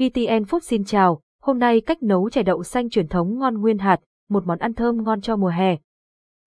[0.00, 3.78] VTN Food xin chào, hôm nay cách nấu chè đậu xanh truyền thống ngon nguyên
[3.78, 5.76] hạt, một món ăn thơm ngon cho mùa hè.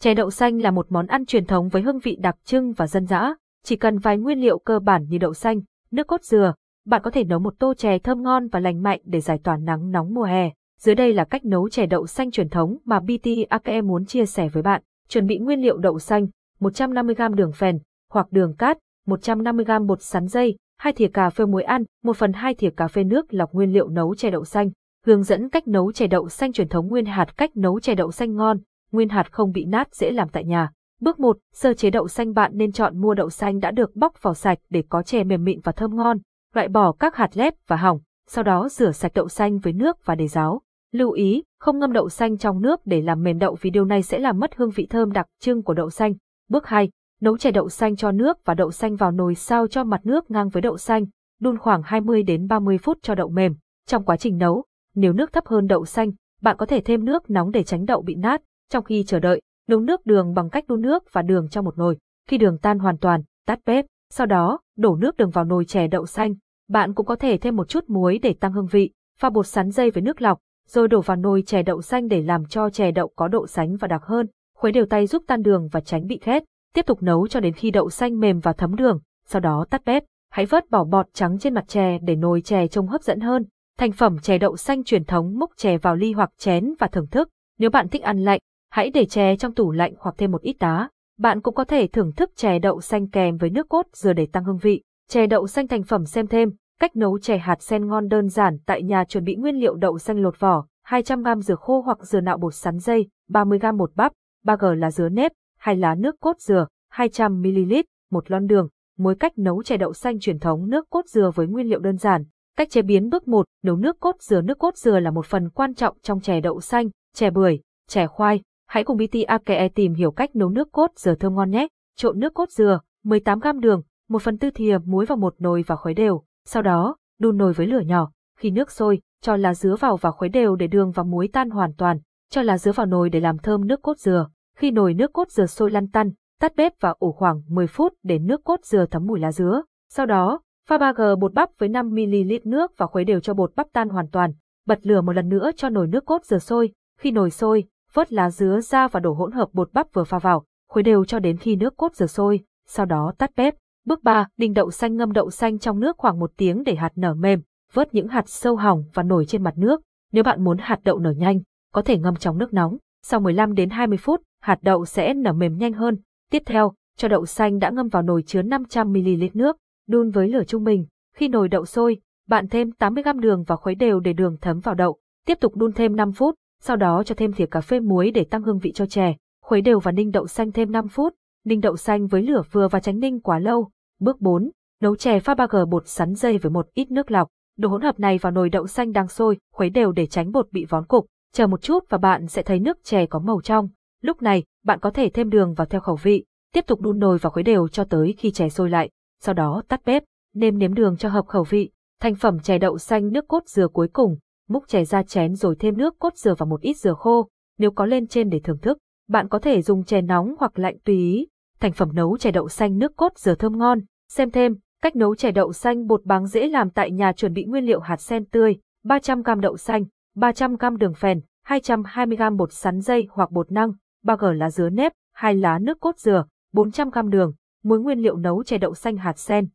[0.00, 2.86] Chè đậu xanh là một món ăn truyền thống với hương vị đặc trưng và
[2.86, 3.34] dân dã,
[3.64, 5.60] chỉ cần vài nguyên liệu cơ bản như đậu xanh,
[5.90, 6.54] nước cốt dừa,
[6.86, 9.56] bạn có thể nấu một tô chè thơm ngon và lành mạnh để giải tỏa
[9.56, 10.50] nắng nóng mùa hè.
[10.78, 14.26] Dưới đây là cách nấu chè đậu xanh truyền thống mà BT AKE muốn chia
[14.26, 14.82] sẻ với bạn.
[15.08, 16.26] Chuẩn bị nguyên liệu đậu xanh,
[16.60, 17.78] 150g đường phèn
[18.10, 22.32] hoặc đường cát, 150g bột sắn dây, 2 thìa cà phê muối ăn, 1 phần
[22.32, 24.70] 2 thìa cà phê nước lọc nguyên liệu nấu chè đậu xanh.
[25.06, 28.12] Hướng dẫn cách nấu chè đậu xanh truyền thống nguyên hạt cách nấu chè đậu
[28.12, 28.58] xanh ngon,
[28.92, 30.70] nguyên hạt không bị nát dễ làm tại nhà.
[31.00, 34.22] Bước 1, sơ chế đậu xanh bạn nên chọn mua đậu xanh đã được bóc
[34.22, 36.18] vỏ sạch để có chè mềm mịn và thơm ngon,
[36.54, 40.06] loại bỏ các hạt lép và hỏng, sau đó rửa sạch đậu xanh với nước
[40.06, 40.60] và để ráo.
[40.92, 44.02] Lưu ý, không ngâm đậu xanh trong nước để làm mềm đậu vì điều này
[44.02, 46.14] sẽ làm mất hương vị thơm đặc trưng của đậu xanh.
[46.48, 46.90] Bước 2,
[47.22, 50.30] nấu chè đậu xanh cho nước và đậu xanh vào nồi sao cho mặt nước
[50.30, 51.06] ngang với đậu xanh,
[51.40, 53.54] đun khoảng 20 đến 30 phút cho đậu mềm.
[53.86, 57.30] Trong quá trình nấu, nếu nước thấp hơn đậu xanh, bạn có thể thêm nước
[57.30, 58.42] nóng để tránh đậu bị nát.
[58.70, 61.78] Trong khi chờ đợi, nấu nước đường bằng cách đun nước và đường trong một
[61.78, 61.96] nồi.
[62.28, 65.86] Khi đường tan hoàn toàn, tắt bếp, sau đó, đổ nước đường vào nồi chè
[65.88, 66.34] đậu xanh.
[66.68, 69.70] Bạn cũng có thể thêm một chút muối để tăng hương vị, pha bột sắn
[69.70, 72.90] dây với nước lọc, rồi đổ vào nồi chè đậu xanh để làm cho chè
[72.90, 74.26] đậu có độ sánh và đặc hơn.
[74.56, 76.42] Khuấy đều tay giúp tan đường và tránh bị khét.
[76.74, 79.82] Tiếp tục nấu cho đến khi đậu xanh mềm và thấm đường, sau đó tắt
[79.84, 80.02] bếp.
[80.30, 83.44] Hãy vớt bỏ bọt trắng trên mặt chè để nồi chè trông hấp dẫn hơn.
[83.78, 87.06] Thành phẩm chè đậu xanh truyền thống múc chè vào ly hoặc chén và thưởng
[87.06, 87.28] thức.
[87.58, 90.56] Nếu bạn thích ăn lạnh, hãy để chè trong tủ lạnh hoặc thêm một ít
[90.60, 90.88] đá.
[91.18, 94.26] Bạn cũng có thể thưởng thức chè đậu xanh kèm với nước cốt dừa để
[94.26, 94.82] tăng hương vị.
[95.08, 96.48] Chè đậu xanh thành phẩm xem thêm,
[96.80, 99.98] cách nấu chè hạt sen ngon đơn giản tại nhà chuẩn bị nguyên liệu đậu
[99.98, 104.12] xanh lột vỏ, 200g dừa khô hoặc dừa nạo bột sắn dây, 30g bột bắp,
[104.46, 105.32] 3g là dứa nếp,
[105.62, 108.68] hai lá nước cốt dừa, 200ml, một lon đường.
[108.98, 111.96] muối cách nấu chè đậu xanh truyền thống nước cốt dừa với nguyên liệu đơn
[111.96, 112.24] giản.
[112.56, 114.40] Cách chế biến bước 1, nấu nước cốt dừa.
[114.40, 118.06] Nước cốt dừa là một phần quan trọng trong chè đậu xanh, chè bưởi, chè
[118.06, 118.40] khoai.
[118.68, 121.68] Hãy cùng BT AKE tìm hiểu cách nấu nước cốt dừa thơm ngon nhé.
[121.96, 125.76] Trộn nước cốt dừa, 18g đường, 1 phần tư thìa muối vào một nồi và
[125.76, 126.22] khuấy đều.
[126.46, 128.10] Sau đó, đun nồi với lửa nhỏ.
[128.38, 131.50] Khi nước sôi, cho lá dứa vào và khuấy đều để đường và muối tan
[131.50, 131.98] hoàn toàn.
[132.30, 134.28] Cho lá dứa vào nồi để làm thơm nước cốt dừa.
[134.62, 137.92] Khi nồi nước cốt dừa sôi lăn tăn, tắt bếp và ủ khoảng 10 phút
[138.02, 139.62] để nước cốt dừa thấm mùi lá dứa.
[139.90, 143.66] Sau đó, pha 3g bột bắp với 5ml nước và khuấy đều cho bột bắp
[143.72, 144.32] tan hoàn toàn.
[144.66, 146.72] Bật lửa một lần nữa cho nồi nước cốt dừa sôi.
[146.98, 150.18] Khi nồi sôi, vớt lá dứa ra và đổ hỗn hợp bột bắp vừa pha
[150.18, 152.40] vào, khuấy đều cho đến khi nước cốt dừa sôi.
[152.66, 153.54] Sau đó tắt bếp.
[153.86, 156.92] Bước 3, đinh đậu xanh ngâm đậu xanh trong nước khoảng một tiếng để hạt
[156.96, 157.42] nở mềm,
[157.72, 159.80] vớt những hạt sâu hỏng và nổi trên mặt nước.
[160.12, 161.40] Nếu bạn muốn hạt đậu nở nhanh,
[161.72, 162.76] có thể ngâm trong nước nóng.
[163.04, 165.96] Sau 15 đến 20 phút, hạt đậu sẽ nở mềm nhanh hơn.
[166.30, 169.56] Tiếp theo, cho đậu xanh đã ngâm vào nồi chứa 500ml nước,
[169.88, 170.86] đun với lửa trung bình.
[171.14, 174.74] Khi nồi đậu sôi, bạn thêm 80g đường và khuấy đều để đường thấm vào
[174.74, 174.98] đậu.
[175.26, 178.24] Tiếp tục đun thêm 5 phút, sau đó cho thêm thìa cà phê muối để
[178.24, 179.14] tăng hương vị cho chè.
[179.42, 181.14] Khuấy đều và ninh đậu xanh thêm 5 phút.
[181.44, 183.70] Ninh đậu xanh với lửa vừa và tránh ninh quá lâu.
[184.00, 184.50] Bước 4.
[184.80, 187.28] Nấu chè pha 3g bột sắn dây với một ít nước lọc.
[187.58, 190.52] Đổ hỗn hợp này vào nồi đậu xanh đang sôi, khuấy đều để tránh bột
[190.52, 191.06] bị vón cục.
[191.32, 193.68] Chờ một chút và bạn sẽ thấy nước chè có màu trong.
[194.02, 196.24] Lúc này, bạn có thể thêm đường vào theo khẩu vị.
[196.52, 198.90] Tiếp tục đun nồi và khuấy đều cho tới khi chè sôi lại.
[199.20, 200.02] Sau đó tắt bếp,
[200.34, 201.70] nêm nếm đường cho hợp khẩu vị.
[202.00, 204.16] Thành phẩm chè đậu xanh nước cốt dừa cuối cùng,
[204.48, 207.28] múc chè ra chén rồi thêm nước cốt dừa và một ít dừa khô.
[207.58, 210.76] Nếu có lên trên để thưởng thức, bạn có thể dùng chè nóng hoặc lạnh
[210.84, 211.28] tùy ý.
[211.60, 213.78] Thành phẩm nấu chè đậu xanh nước cốt dừa thơm ngon.
[214.08, 217.44] Xem thêm, cách nấu chè đậu xanh bột báng dễ làm tại nhà chuẩn bị
[217.44, 219.84] nguyên liệu hạt sen tươi, 300g đậu xanh,
[220.16, 225.34] 300g đường phèn, 220g bột sắn dây hoặc bột năng, 3g lá dứa nếp, 2
[225.34, 229.48] lá nước cốt dừa, 400g đường, muối nguyên liệu nấu chè đậu xanh hạt sen.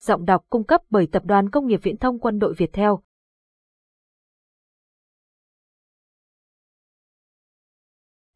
[0.00, 3.02] Giọng đọc cung cấp bởi Tập đoàn Công nghiệp Viễn thông Quân đội Việt Theo.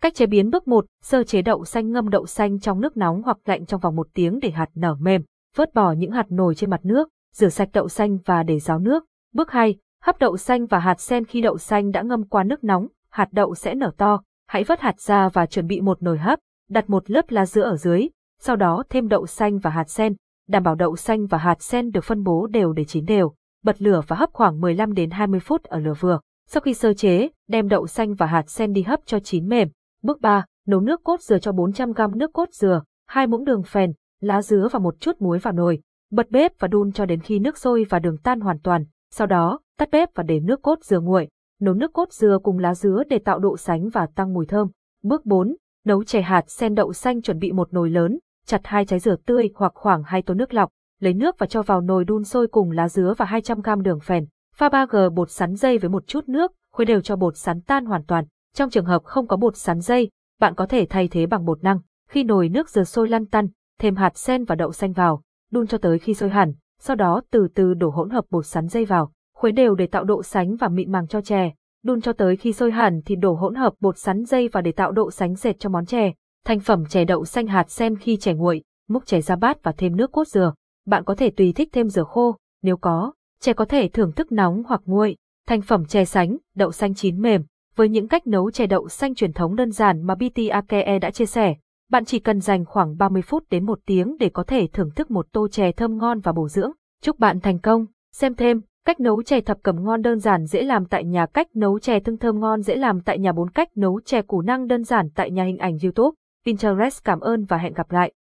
[0.00, 3.22] Cách chế biến bước 1, sơ chế đậu xanh ngâm đậu xanh trong nước nóng
[3.22, 5.22] hoặc lạnh trong vòng một tiếng để hạt nở mềm,
[5.56, 8.78] vớt bỏ những hạt nổi trên mặt nước, rửa sạch đậu xanh và để ráo
[8.78, 9.04] nước.
[9.32, 12.64] Bước 2, hấp đậu xanh và hạt sen khi đậu xanh đã ngâm qua nước
[12.64, 14.22] nóng, hạt đậu sẽ nở to.
[14.46, 16.38] Hãy vớt hạt ra và chuẩn bị một nồi hấp,
[16.70, 18.08] đặt một lớp lá dứa ở dưới,
[18.40, 20.14] sau đó thêm đậu xanh và hạt sen,
[20.48, 23.32] đảm bảo đậu xanh và hạt sen được phân bố đều để chín đều.
[23.64, 26.20] Bật lửa và hấp khoảng 15 đến 20 phút ở lửa vừa.
[26.48, 29.68] Sau khi sơ chế, đem đậu xanh và hạt sen đi hấp cho chín mềm.
[30.02, 33.92] Bước 3, nấu nước cốt dừa cho 400g nước cốt dừa, hai muỗng đường phèn,
[34.20, 35.80] lá dứa và một chút muối vào nồi.
[36.10, 38.84] Bật bếp và đun cho đến khi nước sôi và đường tan hoàn toàn.
[39.14, 41.28] Sau đó, tắt bếp và để nước cốt dừa nguội.
[41.60, 44.68] Nấu nước cốt dừa cùng lá dứa để tạo độ sánh và tăng mùi thơm.
[45.02, 45.56] Bước 4.
[45.84, 49.16] Nấu chè hạt sen đậu xanh chuẩn bị một nồi lớn, chặt hai trái dừa
[49.26, 50.70] tươi hoặc khoảng 2 tô nước lọc,
[51.00, 54.26] lấy nước và cho vào nồi đun sôi cùng lá dứa và 200g đường phèn.
[54.56, 57.84] Pha 3g bột sắn dây với một chút nước, khuấy đều cho bột sắn tan
[57.84, 58.24] hoàn toàn.
[58.54, 60.10] Trong trường hợp không có bột sắn dây,
[60.40, 61.78] bạn có thể thay thế bằng bột năng.
[62.08, 63.48] Khi nồi nước dừa sôi lăn tăn,
[63.80, 66.52] thêm hạt sen và đậu xanh vào, đun cho tới khi sôi hẳn,
[66.84, 70.04] sau đó từ từ đổ hỗn hợp bột sắn dây vào, khuấy đều để tạo
[70.04, 71.52] độ sánh và mịn màng cho chè.
[71.84, 74.72] Đun cho tới khi sôi hẳn thì đổ hỗn hợp bột sắn dây vào để
[74.72, 76.12] tạo độ sánh dệt cho món chè.
[76.44, 79.72] Thành phẩm chè đậu xanh hạt sen khi chè nguội, múc chè ra bát và
[79.72, 80.54] thêm nước cốt dừa.
[80.86, 84.32] Bạn có thể tùy thích thêm dừa khô, nếu có, chè có thể thưởng thức
[84.32, 85.16] nóng hoặc nguội.
[85.48, 87.42] Thành phẩm chè sánh, đậu xanh chín mềm.
[87.76, 91.26] Với những cách nấu chè đậu xanh truyền thống đơn giản mà BTAKE đã chia
[91.26, 91.54] sẻ,
[91.92, 95.10] bạn chỉ cần dành khoảng 30 phút đến 1 tiếng để có thể thưởng thức
[95.10, 96.72] một tô chè thơm ngon và bổ dưỡng.
[97.02, 97.86] Chúc bạn thành công.
[98.12, 101.46] Xem thêm, cách nấu chè thập cẩm ngon đơn giản dễ làm tại nhà cách
[101.54, 104.66] nấu chè thương thơm ngon dễ làm tại nhà bốn cách nấu chè củ năng
[104.66, 106.14] đơn giản tại nhà hình ảnh YouTube.
[106.46, 108.12] Pinterest cảm ơn và hẹn gặp lại.